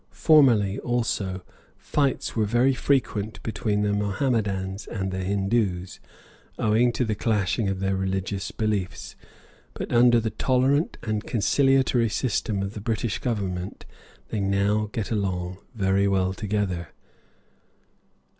[0.17, 1.43] Formerly, also,
[1.77, 5.99] fights were very frequent between the Mohammedans and Hindoos,
[6.57, 9.15] owing to the clashing of their religious beliefs,
[9.75, 13.85] but under the tolerant and conciliatory system of the British Government
[14.29, 16.87] they now get along very well together.